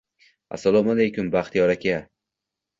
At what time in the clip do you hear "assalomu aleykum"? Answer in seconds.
0.57-1.29